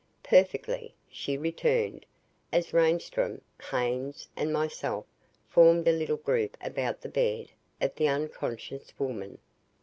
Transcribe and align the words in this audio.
"Perfectly," 0.23 0.95
she 1.11 1.37
returned, 1.37 2.07
as 2.51 2.73
Reinstrom, 2.73 3.39
Haynes 3.69 4.27
and 4.35 4.51
myself 4.51 5.05
formed 5.47 5.87
a 5.87 5.91
little 5.91 6.17
group 6.17 6.57
about 6.59 7.01
the 7.01 7.07
bedside 7.07 7.51
of 7.79 7.93
the 7.93 8.07
unconscious 8.07 8.93
woman. 8.97 9.37